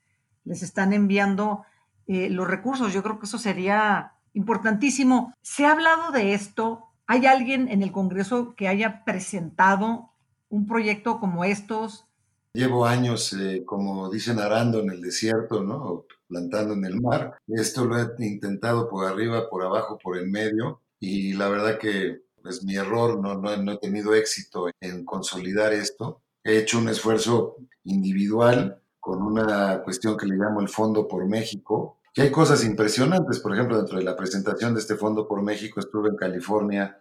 [0.45, 1.63] les están enviando
[2.07, 2.93] eh, los recursos.
[2.93, 5.35] Yo creo que eso sería importantísimo.
[5.41, 6.85] ¿Se ha hablado de esto?
[7.05, 10.11] ¿Hay alguien en el Congreso que haya presentado
[10.49, 12.07] un proyecto como estos?
[12.53, 16.05] Llevo años, eh, como dicen, arando en el desierto, ¿no?
[16.27, 17.37] plantando en el mar.
[17.47, 20.81] Esto lo he intentado por arriba, por abajo, por el medio.
[20.97, 26.21] Y la verdad que es mi error, no, no, he tenido éxito en consolidar esto.
[26.43, 31.99] He hecho un esfuerzo individual con una cuestión que le llamo el Fondo por México.
[32.13, 35.79] Y hay cosas impresionantes, por ejemplo, dentro de la presentación de este Fondo por México
[35.79, 36.99] estuve en California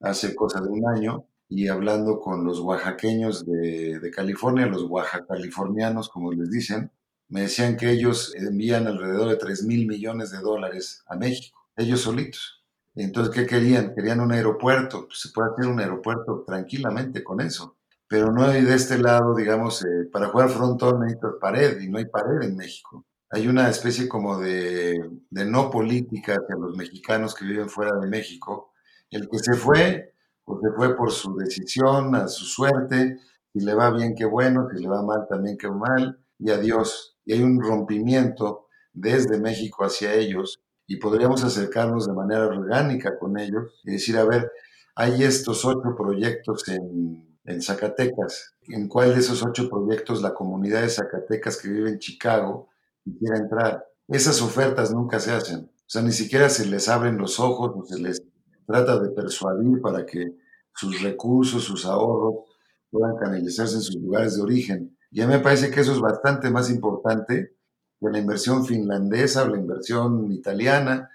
[0.00, 6.08] hace cosa de un año y hablando con los oaxaqueños de, de California, los oaxacalifornianos,
[6.08, 6.92] como les dicen,
[7.28, 12.02] me decían que ellos envían alrededor de 3 mil millones de dólares a México, ellos
[12.02, 12.59] solitos.
[13.02, 13.94] Entonces, ¿qué querían?
[13.94, 15.06] Querían un aeropuerto.
[15.06, 17.76] Pues, se puede hacer un aeropuerto tranquilamente con eso
[18.10, 21.98] pero no hay de este lado, digamos, eh, para jugar frontón necesitas pared y no
[21.98, 23.06] hay pared en México.
[23.30, 24.98] Hay una especie como de,
[25.30, 28.72] de, no política hacia los mexicanos que viven fuera de México.
[29.12, 30.12] El que se fue,
[30.44, 33.20] pues se fue por su decisión, a su suerte.
[33.52, 37.16] Si le va bien, qué bueno, si le va mal, también qué mal, y adiós.
[37.24, 40.60] Y hay un rompimiento desde México hacia ellos
[40.90, 44.50] y podríamos acercarnos de manera orgánica con ellos y decir, a ver,
[44.94, 48.54] hay estos ocho proyectos en en Zacatecas.
[48.68, 52.68] ¿En cuál de esos ocho proyectos la comunidad de Zacatecas que vive en Chicago
[53.02, 53.84] quisiera entrar?
[54.08, 55.60] Esas ofertas nunca se hacen.
[55.60, 58.22] O sea, ni siquiera se les abren los ojos o se les
[58.66, 60.36] trata de persuadir para que
[60.74, 62.44] sus recursos, sus ahorros
[62.90, 64.96] puedan canalizarse en sus lugares de origen.
[65.10, 67.56] Y a mí me parece que eso es bastante más importante
[68.00, 71.10] que la inversión finlandesa o la inversión italiana,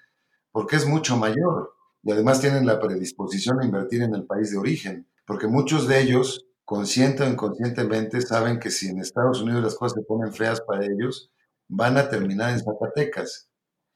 [0.52, 1.74] porque es mucho mayor.
[2.04, 6.02] Y además tienen la predisposición a invertir en el país de origen porque muchos de
[6.02, 10.62] ellos, consciente o inconscientemente, saben que si en Estados Unidos las cosas se ponen feas
[10.62, 11.32] para ellos,
[11.68, 13.50] van a terminar en Zacatecas.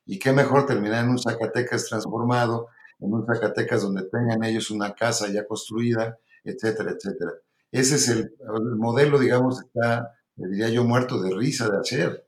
[0.05, 2.67] Y qué mejor terminar en un Zacatecas transformado,
[2.99, 7.31] en un Zacatecas donde tengan ellos una casa ya construida, etcétera, etcétera.
[7.71, 8.33] Ese es el,
[8.77, 12.27] modelo, digamos, está, diría yo, muerto de risa de hacer.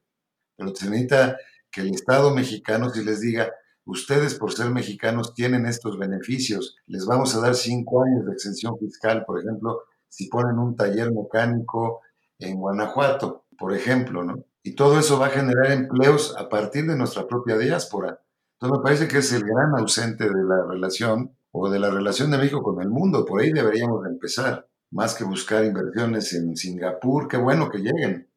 [0.61, 1.37] Pero se necesita
[1.71, 3.51] que el Estado mexicano si les diga,
[3.85, 8.77] ustedes por ser mexicanos tienen estos beneficios, les vamos a dar cinco años de exención
[8.77, 12.01] fiscal, por ejemplo, si ponen un taller mecánico
[12.37, 14.45] en Guanajuato, por ejemplo, ¿no?
[14.61, 18.21] Y todo eso va a generar empleos a partir de nuestra propia diáspora.
[18.53, 22.29] Entonces me parece que es el gran ausente de la relación o de la relación
[22.29, 23.25] de México con el mundo.
[23.25, 28.30] Por ahí deberíamos empezar, más que buscar inversiones en Singapur, qué bueno que lleguen,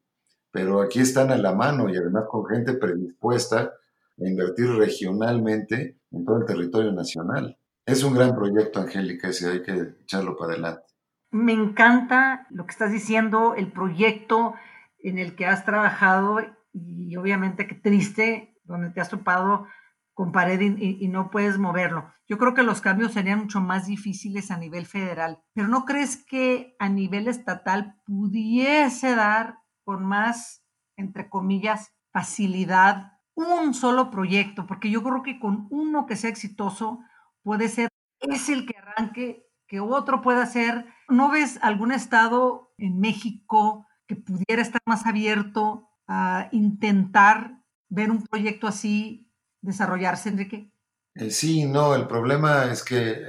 [0.55, 3.73] pero aquí están a la mano y además con gente predispuesta
[4.17, 7.59] a invertir regionalmente en todo el territorio nacional.
[7.85, 10.83] Es un gran proyecto, Angélica, ese hay que echarlo para adelante.
[11.29, 14.53] Me encanta lo que estás diciendo, el proyecto
[14.99, 16.37] en el que has trabajado
[16.71, 19.67] y obviamente que triste, donde te has topado
[20.13, 22.13] con pared y, no puedes moverlo.
[22.29, 26.15] Yo creo que los cambios serían mucho más difíciles a nivel federal, pero ¿no crees
[26.25, 30.65] que a nivel estatal pudiese dar con más,
[30.97, 34.67] entre comillas, facilidad un solo proyecto?
[34.67, 36.99] Porque yo creo que con uno que sea exitoso
[37.43, 37.87] puede ser,
[38.19, 40.85] es el que arranque, que otro pueda ser.
[41.07, 48.23] ¿No ves algún estado en México que pudiera estar más abierto a intentar ver un
[48.23, 50.71] proyecto así desarrollarse, Enrique?
[51.15, 53.25] Eh, sí, no, el problema es que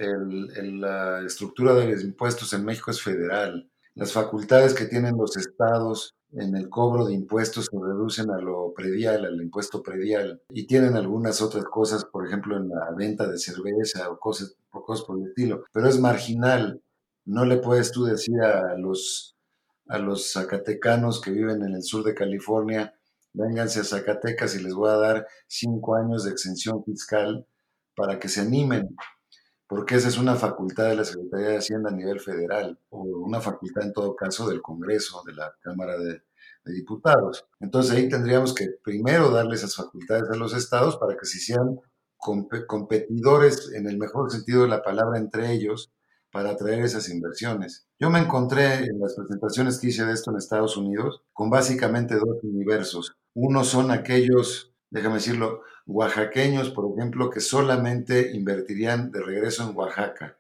[0.73, 3.71] la estructura de los impuestos en México es federal.
[3.97, 8.75] Las facultades que tienen los estados en el cobro de impuestos se reducen a lo
[8.75, 13.39] predial, al impuesto predial, y tienen algunas otras cosas, por ejemplo, en la venta de
[13.39, 16.83] cerveza o cosas, o cosas por el estilo, pero es marginal.
[17.25, 19.35] No le puedes tú decir a los,
[19.89, 22.95] a los zacatecanos que viven en el sur de California,
[23.33, 27.47] vénganse a Zacatecas y les voy a dar cinco años de exención fiscal
[27.95, 28.95] para que se animen,
[29.67, 33.41] porque esa es una facultad de la Secretaría de Hacienda a nivel federal, o una
[33.41, 36.23] facultad en todo caso del Congreso, de la Cámara de,
[36.69, 37.47] Diputados.
[37.61, 41.79] Entonces ahí tendríamos que primero darle esas facultades a los estados para que se hicieran
[42.67, 45.93] competidores en el mejor sentido de la palabra entre ellos
[46.33, 47.87] para atraer esas inversiones.
[48.01, 52.17] Yo me encontré en las presentaciones que hice de esto en Estados Unidos con básicamente
[52.17, 53.17] dos universos.
[53.35, 60.37] Uno son aquellos, déjame decirlo, oaxaqueños, por ejemplo, que solamente invertirían de regreso en Oaxaca.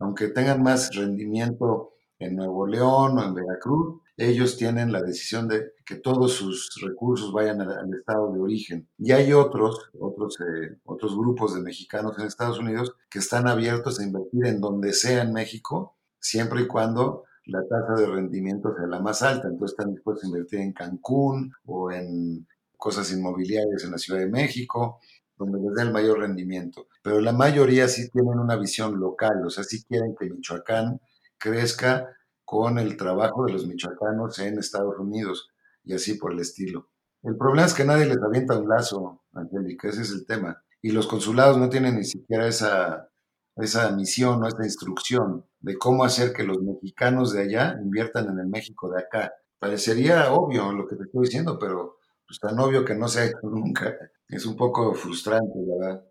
[0.00, 5.74] Aunque tengan más rendimiento en Nuevo León o en Veracruz, ellos tienen la decisión de
[5.86, 8.88] que todos sus recursos vayan al, estado de origen.
[8.98, 14.00] Y hay otros, otros, eh, otros grupos de mexicanos en Estados Unidos que están abiertos
[14.00, 18.88] a invertir en donde sea en México, siempre y cuando la tasa de rendimiento sea
[18.88, 19.46] la más alta.
[19.46, 22.46] Entonces están dispuestos a invertir en Cancún o en
[22.78, 25.00] cosas inmobiliarias en la Ciudad de México,
[25.36, 26.88] donde les dé el mayor rendimiento.
[27.02, 31.00] Pero la mayoría sí tienen una visión local, o sea, sí quieren que Michoacán
[31.38, 32.08] crezca
[32.44, 35.50] con el trabajo de los michoacanos en Estados Unidos
[35.84, 36.88] y así por el estilo.
[37.22, 40.62] El problema es que nadie les avienta un lazo, Angélica, ese es el tema.
[40.80, 43.10] Y los consulados no tienen ni siquiera esa,
[43.56, 48.38] esa misión o esa instrucción de cómo hacer que los mexicanos de allá inviertan en
[48.38, 49.32] el México de acá.
[49.58, 51.97] Parecería obvio lo que te estoy diciendo, pero
[52.28, 53.96] pues tan obvio que no se ha hecho nunca.
[54.28, 56.04] Es un poco frustrante, ¿verdad?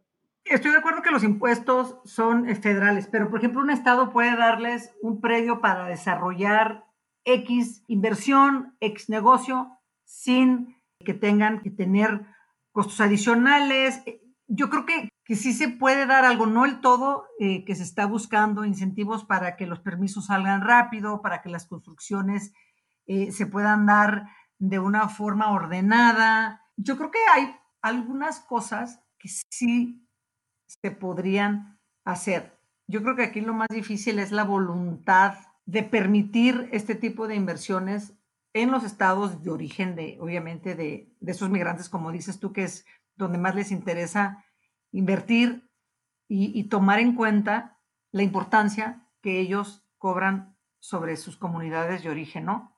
[0.43, 4.91] Estoy de acuerdo que los impuestos son federales, pero por ejemplo un estado puede darles
[5.01, 6.85] un predio para desarrollar
[7.23, 10.75] X inversión, X negocio, sin
[11.05, 12.25] que tengan que tener
[12.71, 14.01] costos adicionales.
[14.47, 17.83] Yo creo que que sí se puede dar algo, no el todo, eh, que se
[17.83, 22.53] está buscando incentivos para que los permisos salgan rápido, para que las construcciones
[23.07, 26.63] eh, se puedan dar de una forma ordenada.
[26.75, 30.07] Yo creo que hay algunas cosas que sí
[30.65, 32.59] se podrían hacer.
[32.87, 37.35] Yo creo que aquí lo más difícil es la voluntad de permitir este tipo de
[37.35, 38.13] inversiones
[38.53, 42.63] en los estados de origen de, obviamente, de, de esos migrantes, como dices tú, que
[42.63, 44.45] es donde más les interesa
[44.91, 45.69] invertir
[46.29, 47.79] y, tomar en cuenta
[48.11, 52.76] la importancia que ellos cobran sobre sus comunidades de origen, ¿no?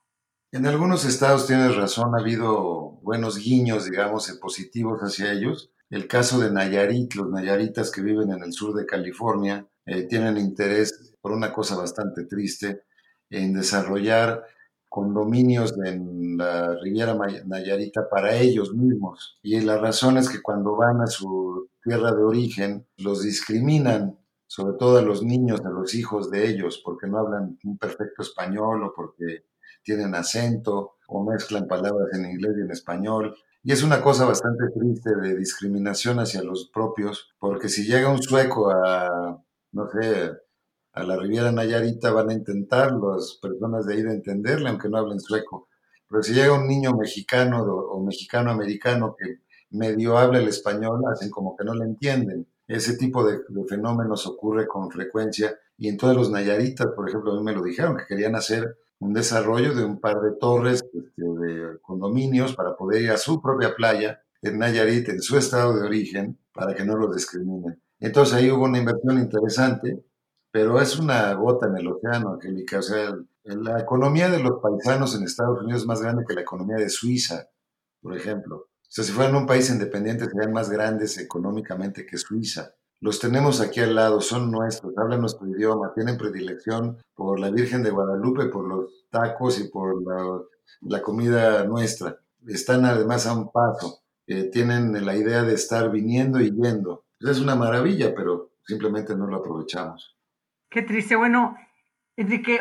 [0.52, 5.72] En algunos estados tienes razón, ha habido buenos guiños, digamos, positivos hacia ellos.
[5.92, 10.38] El caso de Nayarit, los nayaritas que viven en el sur de California, eh, tienen
[10.38, 12.82] interés por una cosa bastante triste,
[13.30, 14.44] en desarrollar
[14.88, 17.16] condominios en la Riviera
[17.46, 19.38] Nayarita para ellos mismos.
[19.44, 24.18] Y la razón es que cuando van a su tierra de origen, los discriminan,
[24.48, 28.24] sobre todo a los niños, a los hijos de ellos, porque no hablan un perfecto
[28.24, 29.44] español o porque
[29.84, 33.36] tienen acento o mezclan palabras en inglés y en español.
[33.64, 38.22] Y es una cosa bastante triste de discriminación hacia los propios, porque si llega un
[38.22, 40.32] sueco a, no sé,
[40.94, 44.98] a la Riviera Nayarita van a intentar las personas de ahí de entenderle, aunque no
[44.98, 45.68] hablen sueco.
[46.10, 51.56] Pero si llega un niño mexicano o mexicano-americano que medio habla el español hacen como
[51.56, 52.48] que no le entienden.
[52.68, 57.36] Ese tipo de, fenómenos ocurre con frecuencia y en todos los Nayaritas, por ejemplo, a
[57.36, 61.24] mí me lo dijeron, que querían hacer un desarrollo de un par de torres, este,
[61.24, 65.86] de condominios para poder ir a su propia playa en Nayarit, en su estado de
[65.86, 67.82] origen, para que no los discriminen.
[68.00, 70.04] Entonces ahí hubo una inversión interesante,
[70.52, 72.80] pero es una gota en el océano, Angélica.
[72.80, 76.42] O sea, la economía de los paisanos en Estados Unidos es más grande que la
[76.42, 77.50] economía de Suiza,
[78.02, 78.56] por ejemplo.
[78.58, 82.74] O sea, si fueran un país independiente, serían más grandes económicamente que Suiza.
[83.02, 87.82] Los tenemos aquí al lado, son nuestros, hablan nuestro idioma, tienen predilección por la Virgen
[87.82, 90.04] de Guadalupe, por los tacos y por
[90.82, 92.18] la, comida nuestra.
[92.46, 97.06] Están además a un paso, eh, tienen la idea de estar viniendo y yendo.
[97.22, 100.18] es una maravilla, pero simplemente no lo aprovechamos.
[100.70, 101.16] Qué triste.
[101.16, 101.56] Bueno,
[102.18, 102.60] Enrique,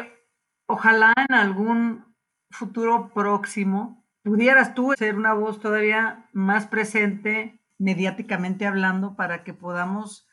[0.66, 2.14] ojalá en algún
[2.50, 10.27] futuro próximo pudieras tú ser una voz todavía más presente mediáticamente hablando para que podamos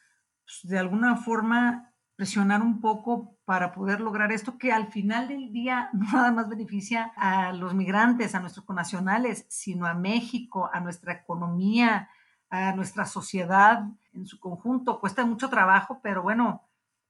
[0.45, 5.51] pues, de alguna forma presionar un poco para poder lograr esto que al final del
[5.51, 10.79] día no nada más beneficia a los migrantes, a nuestros connacionales, sino a México, a
[10.79, 12.09] nuestra economía,
[12.49, 14.99] a nuestra sociedad en su conjunto.
[14.99, 16.63] Cuesta mucho trabajo, pero bueno,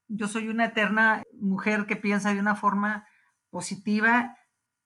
[0.07, 3.07] yo soy una eterna mujer que piensa de una forma
[3.49, 4.37] positiva,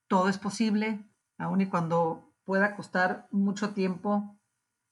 [0.06, 1.04] todo es posible,
[1.38, 4.36] aun y cuando pueda costar mucho tiempo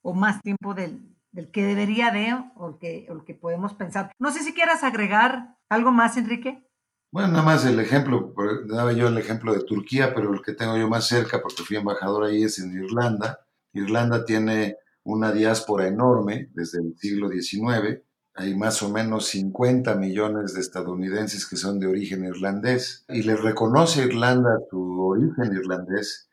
[0.02, 4.12] o más tiempo del, del que debería de o el que, que podemos pensar.
[4.18, 6.64] No sé si quieras agregar algo más, Enrique.
[7.11, 8.35] Bueno, nada más el ejemplo,
[8.66, 11.76] daba yo el ejemplo de Turquía, pero el que tengo yo más cerca, porque fui
[11.76, 13.41] embajador ahí, es en Irlanda.
[13.72, 18.03] Irlanda tiene una diáspora enorme desde el siglo XIX.
[18.35, 23.37] Hay más o menos 50 millones de estadounidenses que son de origen irlandés y le
[23.37, 26.29] reconoce Irlanda su origen irlandés.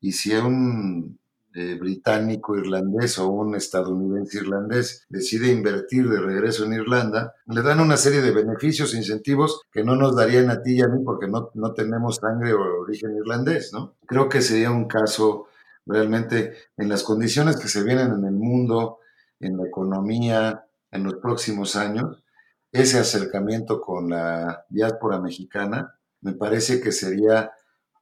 [0.00, 1.18] Y si un
[1.54, 7.80] eh, británico irlandés o un estadounidense irlandés decide invertir de regreso en Irlanda, le dan
[7.80, 11.28] una serie de beneficios, incentivos que no nos darían a ti y a mí porque
[11.28, 13.94] no, no tenemos sangre o origen irlandés, ¿no?
[14.06, 15.46] Creo que sería un caso
[15.86, 18.98] realmente en las condiciones que se vienen en el mundo,
[19.38, 22.24] en la economía, en los próximos años,
[22.72, 27.52] ese acercamiento con la diáspora mexicana me parece que sería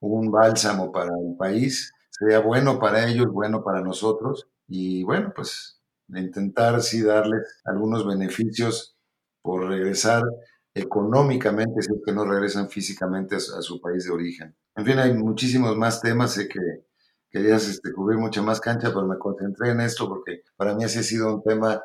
[0.00, 1.92] un bálsamo para el país
[2.22, 8.96] sería bueno para ellos, bueno para nosotros y bueno, pues intentar sí darles algunos beneficios
[9.42, 10.22] por regresar
[10.72, 14.56] económicamente, si es que no regresan físicamente a su, país de origen.
[14.76, 16.60] En fin, hay muchísimos más temas, sé que
[17.28, 21.00] querías este, cubrir mucha más cancha, pero me concentré en esto porque para mí ese
[21.00, 21.82] ha sido un tema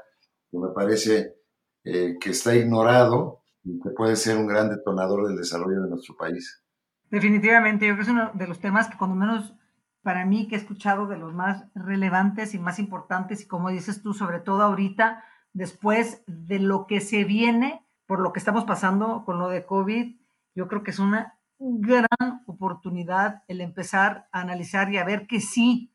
[0.52, 1.36] que me parece
[1.84, 6.16] eh, que está ignorado y que puede ser un gran detonador del desarrollo de nuestro
[6.16, 6.64] país.
[7.10, 9.54] Definitivamente, yo creo que es uno de los temas que cuando menos
[10.02, 14.02] para mí que he escuchado de los más relevantes y más importantes y como dices
[14.02, 15.24] tú, sobre todo ahorita,
[15.54, 20.16] después de lo que se viene, por lo que estamos pasando con lo de COVID,
[20.56, 25.42] yo creo que es una gran oportunidad el empezar a analizar y a ver que
[25.42, 25.94] sí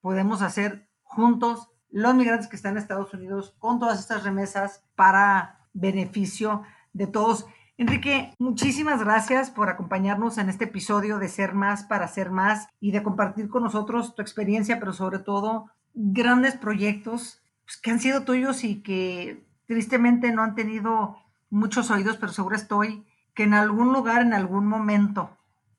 [0.00, 5.68] podemos hacer juntos los migrantes que están en Estados Unidos con todas estas remesas para
[5.72, 7.46] beneficio de todos.
[7.76, 12.92] Enrique, muchísimas gracias por acompañarnos en este episodio de Ser Más para Ser Más y
[12.92, 18.22] de compartir con nosotros tu experiencia, pero sobre todo grandes proyectos pues, que han sido
[18.22, 21.18] tuyos y que tristemente no han tenido
[21.50, 23.04] muchos oídos, pero seguro estoy
[23.34, 25.36] que en algún lugar, en algún momento,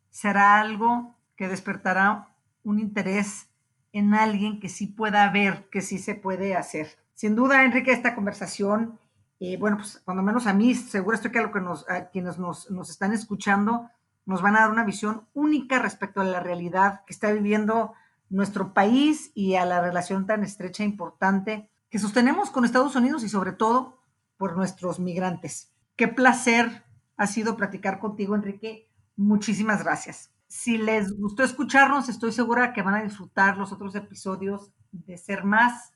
[0.09, 2.27] será algo que despertará
[2.65, 3.47] un interés
[3.93, 6.89] en alguien que sí pueda ver, que sí se puede hacer.
[7.13, 8.99] Sin duda, Enrique, esta conversación
[9.39, 12.09] eh, bueno, pues cuando menos a mí, seguro estoy que a, lo que nos, a
[12.09, 13.89] quienes nos, nos están escuchando
[14.25, 17.93] nos van a dar una visión única respecto a la realidad que está viviendo
[18.29, 23.23] nuestro país y a la relación tan estrecha e importante que sostenemos con Estados Unidos
[23.23, 24.01] y sobre todo
[24.37, 25.71] por nuestros migrantes.
[25.95, 26.83] Qué placer
[27.17, 28.89] ha sido platicar contigo, Enrique.
[29.15, 30.31] Muchísimas gracias.
[30.47, 35.43] Si les gustó escucharnos, estoy segura que van a disfrutar los otros episodios de Ser
[35.43, 35.93] Más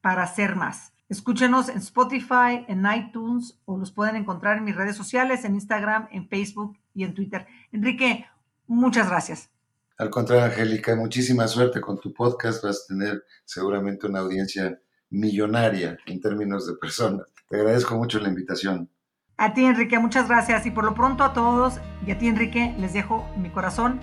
[0.00, 0.92] para Ser Más.
[1.08, 6.08] Escúchenos en Spotify, en iTunes o los pueden encontrar en mis redes sociales, en Instagram,
[6.10, 7.46] en Facebook y en Twitter.
[7.70, 8.26] Enrique,
[8.66, 9.50] muchas gracias.
[9.98, 12.62] Al contrario, Angélica, muchísima suerte con tu podcast.
[12.62, 14.80] Vas a tener seguramente una audiencia
[15.10, 17.26] millonaria en términos de personas.
[17.48, 18.90] Te agradezco mucho la invitación.
[19.38, 20.66] A ti, Enrique, muchas gracias.
[20.66, 24.00] Y por lo pronto a todos y a ti, Enrique, les dejo mi corazón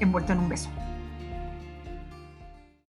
[0.00, 0.70] envuelto en un beso.